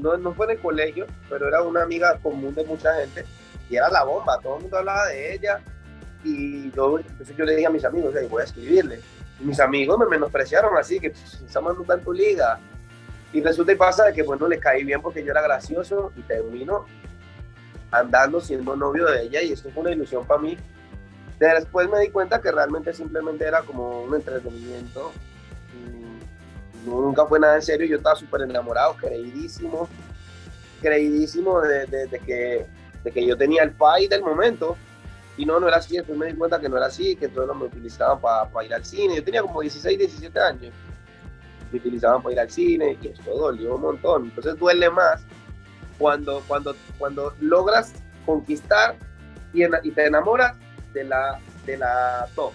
[0.00, 3.24] no, no fue en el colegio, pero era una amiga común de mucha gente
[3.70, 5.62] y era la bomba, todo el mundo hablaba de ella
[6.24, 9.00] y yo, entonces yo le dije a mis amigos, voy a escribirle.
[9.40, 11.08] Mis amigos me menospreciaron así, que
[11.46, 12.58] estamos en tanto liga.
[13.32, 16.22] Y resulta y pasa de que, bueno, le caí bien porque yo era gracioso y
[16.22, 16.86] termino
[17.90, 20.56] andando siendo novio de ella y esto fue una ilusión para mí.
[21.38, 25.12] Después me di cuenta que realmente simplemente era como un entretenimiento.
[26.86, 29.88] nunca fue nada en serio, yo estaba súper enamorado, creidísimo,
[30.80, 32.66] creidísimo de, que,
[33.02, 34.76] de que yo tenía el país del momento
[35.36, 35.96] y no, no era así.
[35.96, 38.84] Después me di cuenta que no era así, que todos me utilizaban para ir al
[38.84, 39.16] cine.
[39.16, 40.74] Yo tenía como 16, 17 años.
[41.72, 44.24] Me utilizaban para ir al cine y esto dolió un montón.
[44.24, 45.24] Entonces duele más
[45.98, 47.94] cuando, cuando, cuando logras
[48.26, 48.96] conquistar
[49.52, 50.56] y, y te enamoras
[50.92, 52.52] de la, de la top,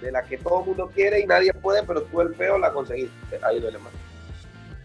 [0.00, 2.72] de la que todo el mundo quiere y nadie puede, pero tú el feo la
[2.72, 3.40] conseguiste.
[3.42, 4.03] Ahí duele más.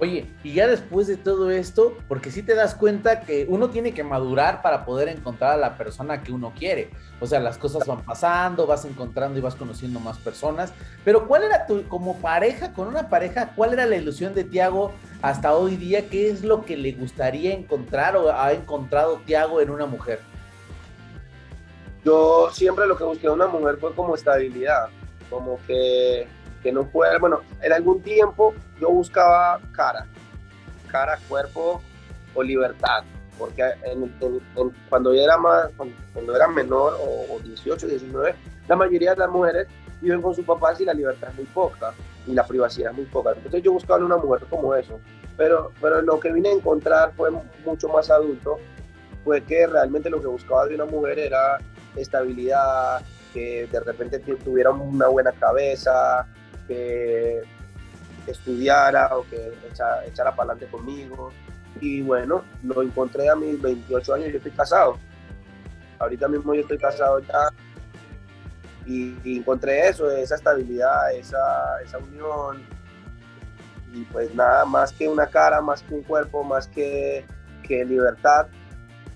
[0.02, 3.94] Oye, y ya después de todo esto, porque si te das cuenta que uno tiene
[3.94, 6.92] que madurar para poder encontrar a la persona que uno quiere.
[7.20, 10.72] O sea, las cosas van pasando, vas encontrando y vas conociendo más personas.
[11.04, 14.94] Pero ¿cuál era tu, como pareja, con una pareja, cuál era la ilusión de Tiago
[15.22, 16.08] hasta hoy día?
[16.08, 20.22] ¿Qué es lo que le gustaría encontrar o ha encontrado Tiago en una mujer?
[22.06, 24.88] Yo siempre lo que busqué en una mujer fue como estabilidad,
[25.30, 26.26] como que
[26.62, 30.06] que no puede, bueno, en algún tiempo yo buscaba cara,
[30.88, 31.82] cara, cuerpo
[32.34, 33.04] o libertad,
[33.38, 33.64] porque
[34.90, 35.70] cuando yo era más,
[36.14, 38.36] cuando, era menor o, 18, 19,
[38.68, 39.68] la mayoría de las mujeres
[40.02, 41.94] viven con sus papás y la libertad es muy poca
[42.28, 43.32] y la privacidad es muy poca.
[43.32, 45.00] Entonces yo buscaba una mujer como eso,
[45.38, 47.32] pero, pero lo que vine a encontrar fue
[47.66, 48.58] mucho más adulto,
[49.24, 51.58] fue que realmente lo que buscaba de una mujer era
[51.96, 53.02] estabilidad,
[53.34, 56.28] que de repente tuviera una buena cabeza,
[56.70, 57.42] que
[58.28, 61.32] estudiara o que echara, para adelante conmigo.
[61.82, 64.98] Y bueno, lo encontré a mis 28 años, yo estoy casado.
[65.98, 67.50] Ahorita mismo yo estoy casado ya.
[68.86, 72.62] Y, encontré eso, esa estabilidad, esa, esa unión.
[73.94, 77.26] Y pues nada, más que una cara, más que un cuerpo, más que,
[77.64, 78.48] que libertad,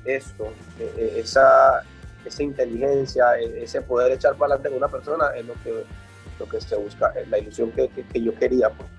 [0.03, 1.83] esto, e, e, esa,
[2.25, 5.85] esa inteligencia, e, ese poder echar para adelante con una persona es lo que
[6.39, 7.89] lo que se busca, la ilusión que,
[8.21, 8.69] yo quería.
[8.69, 8.89] Pues.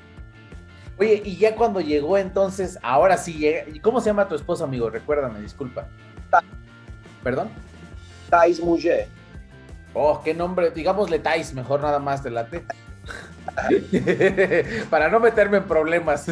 [0.99, 3.65] Oye, y ya cuando llegó entonces, ahora sí llega.
[3.83, 4.91] ¿Cómo se llama tu esposo, amigo?
[4.91, 5.89] Recuérdame, disculpa.
[7.23, 7.49] ¿Perdón?
[8.31, 9.09] Thais Mujer.
[9.93, 12.65] Oh, qué nombre, digámosle Thais, mejor nada más de late.
[14.91, 16.27] Para no meterme en problemas.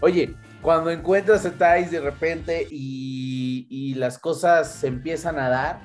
[0.00, 5.80] Oye, cuando encuentras a Thais de repente y, y las cosas se empiezan a dar,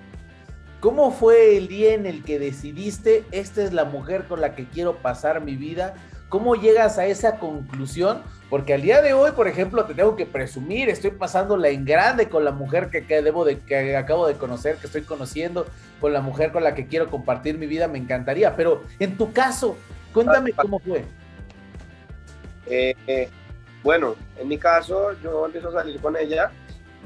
[0.86, 4.66] ¿Cómo fue el día en el que decidiste, esta es la mujer con la que
[4.66, 5.96] quiero pasar mi vida?
[6.30, 8.22] ¿Cómo llegas a esa conclusión?
[8.52, 12.30] Porque al día de hoy, por ejemplo, te tengo que presumir, estoy pasándola en grande
[12.30, 15.66] con la mujer que, debo de, que acabo de conocer, que estoy conociendo,
[16.00, 18.56] con la mujer con la que quiero compartir mi vida, me encantaría.
[18.56, 19.78] Pero en tu caso,
[20.14, 21.04] cuéntame cómo fue.
[22.68, 23.28] Eh, eh,
[23.82, 26.52] bueno, en mi caso, yo empiezo a salir con ella,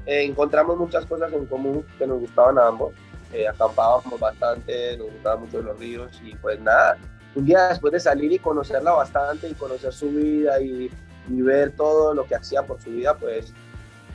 [0.06, 2.94] eh, encontramos muchas cosas en común que nos gustaban a ambos
[3.34, 6.98] eh, acampábamos bastante, nos gustaban mucho los ríos y pues nada,
[7.36, 10.90] un día después de salir y conocerla bastante y conocer su vida y,
[11.30, 13.54] y ver todo lo que hacía por su vida, pues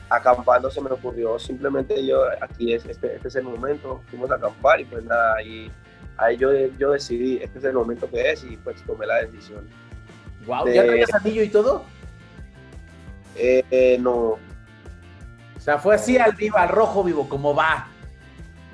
[0.09, 4.35] acampando se me ocurrió simplemente yo, aquí es, este, este es el momento, fuimos a
[4.35, 5.71] acampar y pues nada, y
[6.17, 9.67] ahí yo, yo decidí, este es el momento que es y pues tomé la decisión.
[10.45, 11.83] Wow, ¿ya traías anillo y todo?
[13.35, 14.37] Eh, eh, no.
[15.57, 17.87] O sea, fue así al vivo, al rojo vivo, como va.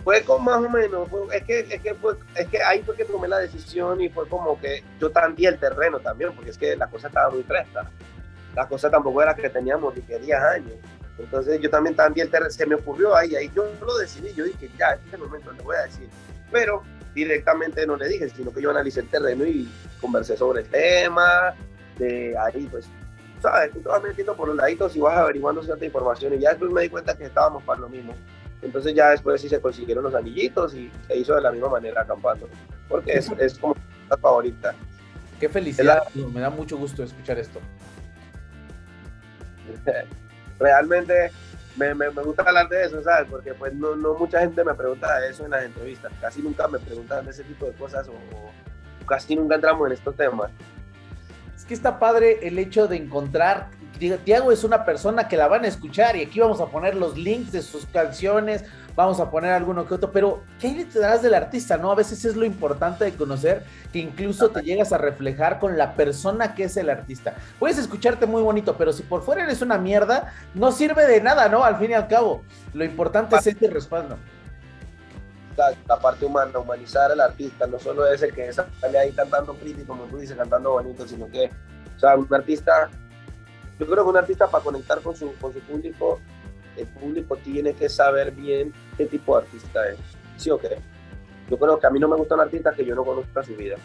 [0.03, 3.05] Fue como más o menos, es, que, es, que fue, es que ahí fue que
[3.05, 6.75] tomé la decisión y fue como que yo tandí el terreno también, porque es que
[6.75, 7.89] la cosa estaba muy fresca.
[8.55, 10.73] La cosa tampoco era que teníamos ni que 10 años.
[11.19, 14.45] Entonces yo también tandí el terreno, se me ocurrió ahí, ahí yo lo decidí, yo
[14.45, 16.09] dije, ya, este es el momento, le voy a decir.
[16.51, 16.81] Pero
[17.13, 21.53] directamente no le dije, sino que yo analicé el terreno y conversé sobre el tema,
[21.97, 22.87] de ahí pues,
[23.41, 26.49] sabes, tú te vas metiendo por los laditos y vas averiguando cierta información y ya
[26.49, 28.15] después me di cuenta que estábamos para lo mismo.
[28.61, 32.01] Entonces ya después sí se consiguieron los anillitos y se hizo de la misma manera
[32.01, 32.47] acampando,
[32.87, 33.75] porque es, es como
[34.09, 34.73] la favorita.
[35.39, 37.59] Qué felicidad, me da mucho gusto escuchar esto.
[40.59, 41.31] Realmente
[41.75, 43.27] me, me, gusta hablar de eso, ¿sabes?
[43.29, 46.67] Porque pues no, no, mucha gente me pregunta de eso en las entrevistas, casi nunca
[46.67, 48.51] me preguntan de ese tipo de cosas o, o
[49.07, 50.51] casi nunca entramos en estos temas.
[51.55, 53.69] Es que está padre el hecho de encontrar
[54.09, 57.17] Tiago es una persona que la van a escuchar y aquí vamos a poner los
[57.17, 58.63] links de sus canciones,
[58.95, 61.77] vamos a poner alguno que otro, pero ¿qué te darás del artista?
[61.77, 61.91] ¿No?
[61.91, 65.93] A veces es lo importante de conocer que incluso te llegas a reflejar con la
[65.93, 67.35] persona que es el artista.
[67.59, 71.47] Puedes escucharte muy bonito, pero si por fuera eres una mierda, no sirve de nada,
[71.47, 71.63] ¿no?
[71.63, 72.41] Al fin y al cabo,
[72.73, 74.17] lo importante es este respaldo.
[75.87, 79.83] La parte humana, humanizar al artista, no solo es el que sale ahí cantando pretty,
[79.83, 81.51] como tú dices, cantando bonito, sino que,
[81.95, 82.89] o sea, un artista
[83.81, 86.19] yo creo que un artista para conectar con su, con su público,
[86.77, 89.97] el público tiene que saber bien qué tipo de artista es.
[90.37, 90.77] ¿Sí o qué?
[91.49, 93.55] Yo creo que a mí no me gusta un artista que yo no conozca su
[93.55, 93.77] vida.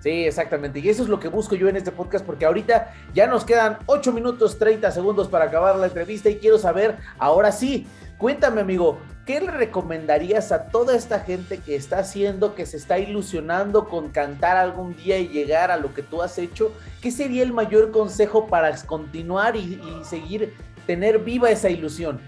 [0.00, 0.80] Sí, exactamente.
[0.80, 3.78] Y eso es lo que busco yo en este podcast, porque ahorita ya nos quedan
[3.86, 7.86] 8 minutos 30 segundos para acabar la entrevista y quiero saber, ahora sí,
[8.18, 12.98] cuéntame amigo, ¿qué le recomendarías a toda esta gente que está haciendo, que se está
[12.98, 16.72] ilusionando con cantar algún día y llegar a lo que tú has hecho?
[17.00, 20.52] ¿Qué sería el mayor consejo para continuar y, seguir,
[20.86, 22.20] tener viva esa ilusión?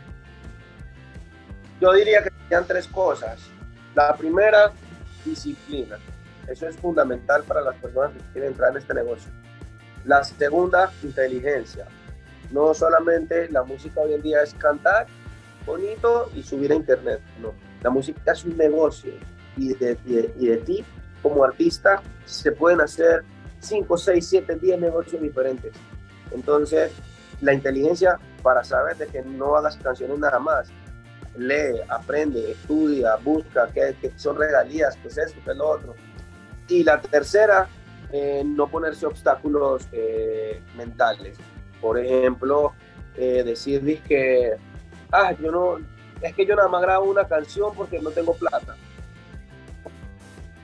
[1.81, 3.40] Yo diría que serían tres cosas.
[3.94, 4.72] La primera,
[5.24, 5.98] disciplina.
[6.46, 9.31] Eso es fundamental para las personas que quieren entrar en este negocio.
[10.05, 11.87] La segunda, inteligencia.
[12.53, 15.07] No solamente la música hoy en día es cantar
[15.66, 17.20] bonito y subir a internet.
[17.40, 19.12] No, la música es un negocio
[19.57, 19.99] y de,
[20.38, 20.85] y de, ti
[21.23, 23.23] como artista se pueden hacer
[23.61, 25.73] 5, 6, 7, 10 negocios diferentes.
[26.33, 26.92] Entonces,
[27.40, 30.68] la inteligencia para saber de que no hagas canciones nada más.
[31.37, 35.94] Lee, aprende, estudia, busca qué, son regalías, qué es esto, qué es lo otro.
[36.68, 37.68] Y la tercera,
[38.12, 41.37] eh, no ponerse obstáculos eh, mentales.
[41.81, 42.73] Por ejemplo,
[43.16, 44.57] eh, decir que
[45.12, 45.79] ah, yo no,
[46.20, 48.77] es que yo nada más grabo una canción porque no tengo plata.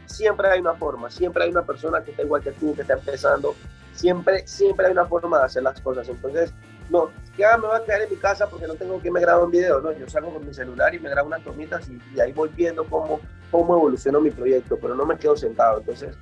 [0.07, 2.95] Siempre hay una forma, siempre hay una persona que está igual que tú, que está
[2.95, 3.55] empezando,
[3.93, 6.09] siempre, siempre hay una forma de hacer las cosas.
[6.09, 6.53] Entonces,
[6.91, 9.45] no, ya me voy a quedar en mi casa porque no tengo que me grabo
[9.45, 12.33] un video, no, yo salgo con mi celular y me grabo unas tomitas y, ahí
[12.33, 15.81] voy viendo cómo, cómo evoluciona mi proyecto, pero no me quedo sentado.
[15.81, 16.17] Entonces,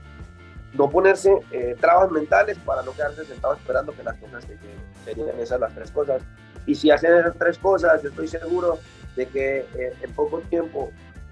[0.72, 4.80] no ponerse eh, trabas mentales para no quedarse sentado esperando que las cosas se lleguen.
[5.04, 6.22] Serían esas las tres cosas.
[6.66, 8.78] Y si hacen esas tres cosas, yo estoy seguro
[9.16, 10.90] de que eh, en poco tiempo,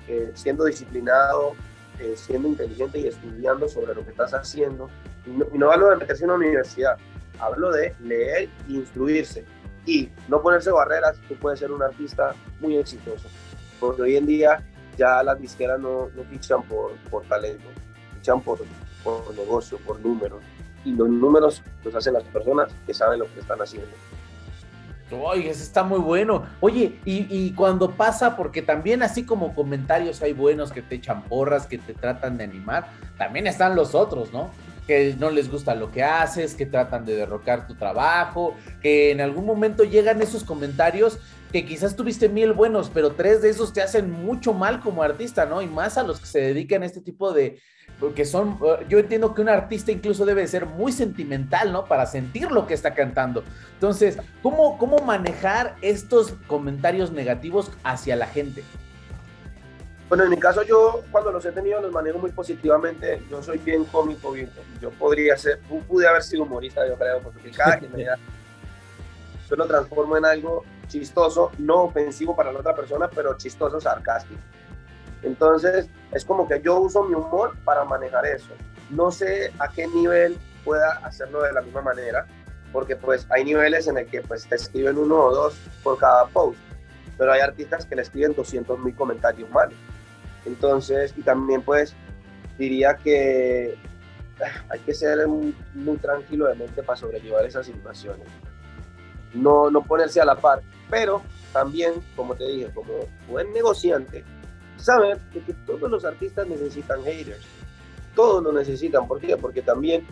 [0.09, 1.55] eh, siendo disciplinado,
[1.99, 4.91] eh, siendo inteligente y estudiando sobre lo que estás haciendo,
[5.27, 6.97] y no, hablo de meterse en una universidad,
[7.39, 9.45] hablo de leer e instruirse
[9.87, 13.29] y no ponerse barreras, tú puedes ser un artista muy exitoso.
[13.81, 14.63] Porque hoy en día
[14.97, 17.69] ya las disqueras no, no fichan por, por talento,
[18.15, 18.61] fichan por,
[19.03, 20.43] por negocio, por números.
[20.85, 23.91] Y los números los hacen las personas que saben lo que están haciendo.
[25.13, 26.45] Oye, ese está muy bueno.
[26.61, 31.67] Oye, y, cuando pasa, porque también así como comentarios hay buenos que te echan porras,
[31.67, 34.51] que te tratan de animar, también están los otros, ¿no?
[34.87, 39.21] que no les gusta lo que haces, que tratan de derrocar tu trabajo, que en
[39.21, 41.21] algún momento llegan esos comentarios
[41.53, 45.45] que quizás tuviste mil buenos, pero tres de esos te hacen mucho mal como artista,
[45.45, 45.61] ¿no?
[45.63, 47.61] Y más a los que se dedican a este tipo de,
[48.03, 51.85] porque son, eh, yo entiendo que un artista incluso debe ser muy sentimental, ¿no?
[51.85, 53.45] Para sentir lo que está cantando.
[53.75, 58.65] Entonces, ¿cómo, cómo manejar estos comentarios negativos hacia la gente?
[60.09, 63.23] Bueno, en mi caso yo cuando los he tenido los manejo muy positivamente.
[63.31, 67.51] Yo soy bien cómico, bien, yo podría ser, pude haber sido humorista, yo creo, porque
[67.57, 68.19] cada que me da,
[69.49, 74.41] yo lo transformo en algo chistoso, no ofensivo para la otra persona, pero chistoso, sarcástico.
[75.23, 78.53] Entonces, es como que yo uso mi humor para manejar eso.
[78.91, 82.27] No sé a qué nivel pueda hacerlo de la misma manera,
[82.73, 86.27] porque pues hay niveles en el que pues te escriben uno o dos por cada
[86.27, 86.59] post,
[87.19, 89.75] pero hay artistas que le escriben 200 mil comentarios malos.
[90.45, 91.95] Entonces, y también pues
[92.59, 93.77] diría que
[94.69, 95.55] hay que ser muy,
[96.01, 98.27] tranquilo de mente para sobrellevar esas situaciones.
[99.35, 102.93] No, no ponerse a la par, pero también, como te dije, como
[103.29, 104.25] buen negociante,
[104.83, 107.45] saber que todos los artistas necesitan haters.
[108.15, 109.07] Todos lo necesitan.
[109.07, 109.37] ¿Por qué?
[109.37, 110.07] Porque también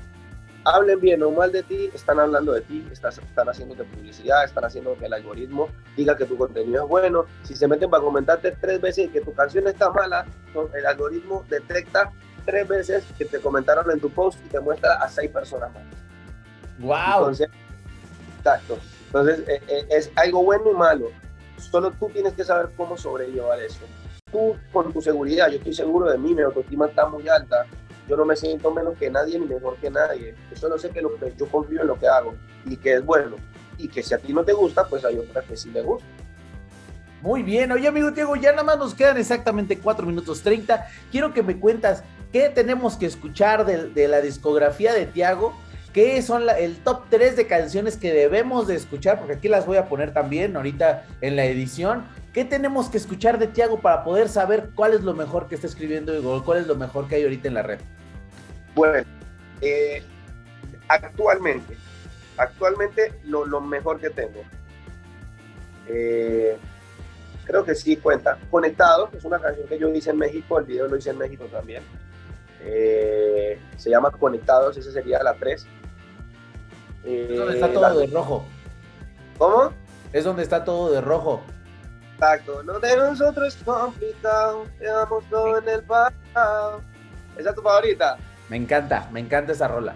[0.65, 4.65] hablen bien o mal de ti, están hablando de ti, están, están haciéndote publicidad, están
[4.65, 7.27] haciendo que el algoritmo diga que tu contenido es bueno.
[7.43, 10.27] Si se meten para comentarte tres veces que tu canción está mala,
[10.75, 12.13] el algoritmo detecta
[12.45, 15.83] tres veces que te comentaron en tu post y te muestra a seis personas más.
[16.79, 17.19] ¡Wow!
[17.19, 17.49] Entonces,
[18.39, 18.79] exacto.
[19.07, 21.11] Entonces, eh, eh, es algo bueno y malo.
[21.59, 23.81] Solo tú tienes que saber cómo sobrellevar eso.
[24.31, 27.67] Tú, con tu seguridad, yo estoy seguro de mí, mi autoestima está muy alta
[28.11, 30.35] yo no me siento menos que nadie ni mejor que nadie.
[30.51, 32.35] Yo solo sé que, lo que yo confío en lo que hago
[32.67, 33.37] y que es bueno.
[33.79, 36.05] Y que si a ti no te gusta, pues hay otras que sí le gusta.
[37.23, 40.89] Muy bien, oye amigo Diego, ya nada más nos quedan exactamente 4 minutos 30.
[41.13, 45.55] Quiero que me cuentas qué tenemos que escuchar de, la discografía de Tiago,
[45.93, 49.77] qué son el top 3 de canciones que debemos de escuchar, porque aquí las voy
[49.77, 52.07] a poner también ahorita en la edición.
[52.33, 55.67] ¿Qué tenemos que escuchar de Tiago para poder saber cuál es lo mejor que está
[55.67, 57.81] escribiendo y cuál es lo mejor que hay ahorita en la red?
[58.75, 59.05] Bueno,
[59.61, 60.03] eh,
[60.87, 61.77] actualmente,
[62.37, 64.43] actualmente lo, lo, mejor que tengo,
[65.89, 66.57] eh,
[67.45, 68.39] creo que sí cuenta.
[68.49, 71.47] Conectado, es una canción que yo hice en México, el video lo hice en México
[71.47, 71.83] también.
[72.63, 75.67] Eh, se llama Conectados, esa sería la 3.
[77.05, 78.45] es donde está todo de rojo.
[79.37, 79.73] ¿Cómo?
[80.13, 81.43] Es donde está todo de rojo.
[82.23, 86.83] Exacto, lo de nosotros es complicado, quedamos todo en el pasado.
[87.39, 88.19] ¿Esa es tu favorita?
[88.51, 89.95] Me encanta, me encanta esa rola.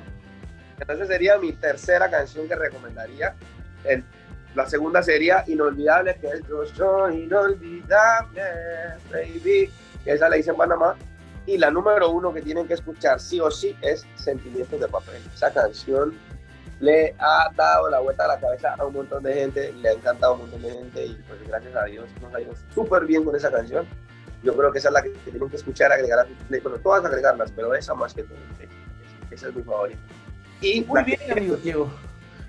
[0.80, 3.34] Entonces sería mi tercera canción que recomendaría.
[3.84, 4.02] El,
[4.54, 8.42] la segunda sería Inolvidable, que es Yo soy inolvidable,
[9.12, 9.70] baby.
[10.06, 10.96] Esa la hice en Panamá.
[11.44, 15.20] Y la número uno que tienen que escuchar sí o sí es Sentimientos de Papel.
[15.34, 16.14] Esa canción
[16.85, 19.92] le ha dado la vuelta a la cabeza a un montón de gente, le ha
[19.92, 23.07] encantado a un montón de gente y pues gracias a Dios nos ha ido súper
[23.07, 23.87] bien con esa canción.
[24.42, 27.03] Yo creo que esa es la que tienen que escuchar, agregar a tu bueno, todas
[27.05, 28.37] agregarlas, pero esa más que todo.
[29.31, 29.99] Esa es mi favorita.
[30.61, 31.90] Y Muy bien, amigo Diego.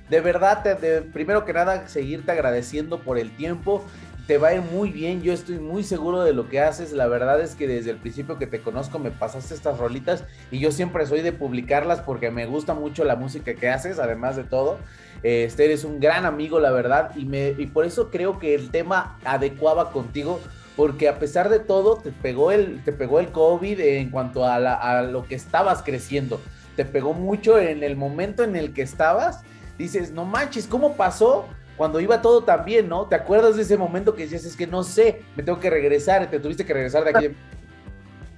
[0.09, 3.83] De verdad, de, primero que nada, seguirte agradeciendo por el tiempo.
[4.27, 6.93] Te va a ir muy bien, yo estoy muy seguro de lo que haces.
[6.93, 10.57] La verdad es que desde el principio que te conozco me pasaste estas rolitas y
[10.57, 14.43] yo siempre soy de publicarlas porque me gusta mucho la música que haces, además de
[14.43, 14.79] todo.
[15.21, 19.19] Este eres un gran amigo, la verdad, y, me, por eso creo que el tema
[19.23, 20.39] adecuaba contigo
[20.75, 24.55] porque a pesar de todo te pegó el, te pegó el COVID en cuanto a,
[24.55, 26.41] a, lo que estabas creciendo.
[26.75, 29.43] Te pegó mucho en el momento en el que estabas.
[29.77, 31.47] Dices, no manches, ¿cómo pasó?
[31.77, 33.07] Cuando iba todo tan bien, ¿no?
[33.07, 36.29] ¿Te acuerdas de ese momento que decías, es que no sé, me tengo que regresar,
[36.29, 37.35] te tuviste que regresar de aquí?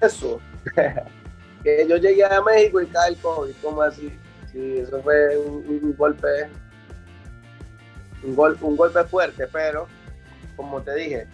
[0.02, 0.40] Eso.
[1.64, 4.12] que yo llegué a México y cae el COVID, ¿cómo así?
[4.52, 6.28] Sí, eso fue un, golpe,
[8.24, 9.88] un, un golpe fuerte, pero
[10.56, 11.28] como te dije,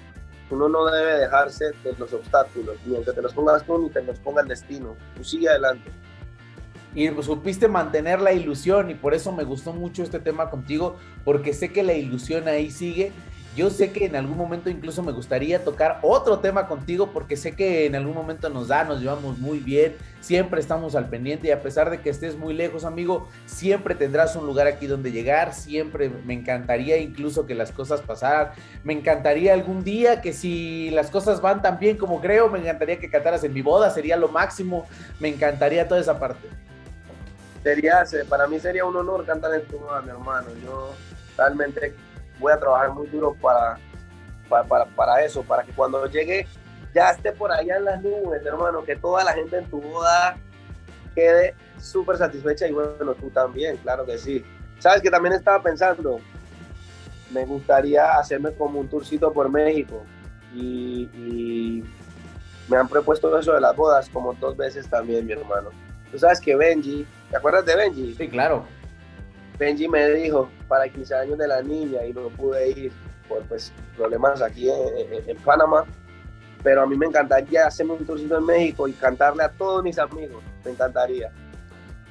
[0.49, 4.03] uno no debe dejarse de los obstáculos, ni aunque te los pongas tú ni te
[4.03, 4.95] los ponga el destino.
[5.15, 5.89] Tú sigue adelante.
[6.95, 11.53] Y supiste mantener la ilusión y por eso me gustó mucho este tema contigo, porque
[11.53, 13.11] sé que la ilusión ahí sigue.
[13.55, 17.51] Yo sé que en algún momento incluso me gustaría tocar otro tema contigo porque sé
[17.51, 21.51] que en algún momento nos da, nos llevamos muy bien, siempre estamos al pendiente y
[21.51, 25.53] a pesar de que estés muy lejos, amigo, siempre tendrás un lugar aquí donde llegar,
[25.53, 28.53] siempre me encantaría incluso que las cosas pasaran,
[28.83, 32.97] me encantaría algún día que si las cosas van tan bien como creo, me encantaría
[32.97, 34.87] que cantaras en mi boda, sería lo máximo,
[35.19, 36.49] me encantaría toda esa parte.
[37.63, 40.93] Sería, para mí sería un honor cantar en tu boda, mi hermano, yo
[41.37, 41.95] realmente
[42.39, 43.77] voy a trabajar muy duro para,
[44.49, 46.45] para, para, eso, para que cuando llegue
[46.93, 50.37] ya esté por allá en las nubes, hermano, que toda la gente en tu boda
[51.15, 54.43] quede súper satisfecha y bueno, tú también, claro que sí.
[54.79, 56.19] ¿Sabes que también estaba pensando?
[57.31, 60.03] Me gustaría hacerme como un tourcito por México
[60.53, 61.83] y,
[62.69, 65.69] me han propuesto eso de las bodas como dos veces también, mi hermano.
[66.09, 68.13] Tú sabes que Benji, ¿te acuerdas de Benji?
[68.13, 68.63] Sí, claro.
[69.57, 72.91] Benji me dijo para el 15 años de la niña y no pude ir
[73.27, 75.83] por pues, problemas aquí en Panamá
[76.63, 79.99] pero a mí me encantaría hacerme un tourcito en México y cantarle a todos mis
[79.99, 81.31] amigos, me encantaría.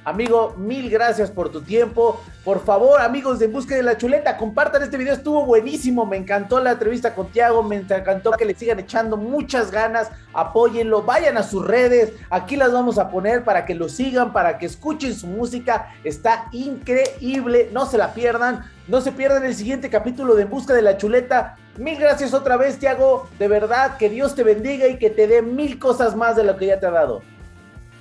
[0.05, 2.21] Amigo, mil gracias por tu tiempo.
[2.43, 6.05] Por favor, amigos de En Busca de la Chuleta, compartan este video, estuvo buenísimo.
[6.05, 10.11] Me encantó la entrevista con Tiago, me encantó que le sigan echando muchas ganas.
[10.33, 12.11] Apóyenlo, vayan a sus redes.
[12.29, 15.93] Aquí las vamos a poner para que lo sigan, para que escuchen su música.
[16.03, 18.69] Está increíble, no se la pierdan.
[18.89, 21.55] No se pierdan el siguiente capítulo de En Busca de la Chuleta.
[21.77, 23.29] Mil gracias otra vez, Tiago.
[23.39, 26.57] De verdad, que Dios te bendiga y que te dé mil cosas más de lo
[26.57, 27.21] que ya te ha dado.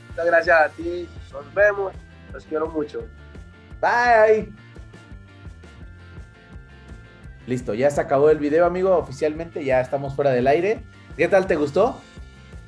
[0.08, 1.08] Muchas gracias a ti.
[1.32, 1.92] Nos vemos.
[2.32, 3.06] Los quiero mucho.
[3.80, 4.52] Bye.
[7.46, 8.96] Listo, ya se acabó el video, amigo.
[8.96, 10.82] Oficialmente ya estamos fuera del aire.
[11.16, 11.46] ¿Qué tal?
[11.46, 12.00] ¿Te gustó?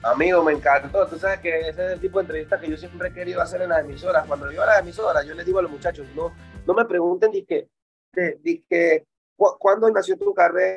[0.02, 1.06] Amigo, me encantó.
[1.06, 3.62] Tú sabes que ese es el tipo de entrevista que yo siempre he querido hacer
[3.62, 4.26] en las emisoras.
[4.26, 6.34] Cuando yo a las emisoras, yo les digo a los muchachos, no,
[6.66, 7.68] no me pregunten ni que,
[8.12, 9.06] de, que,
[9.36, 10.72] ¿cuándo nació tu carrera?